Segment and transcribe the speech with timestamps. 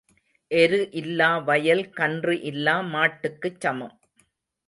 [0.51, 3.95] எரு இல்லா வயல் கன்று இல்லா மாட்டுக்குச் சமம்.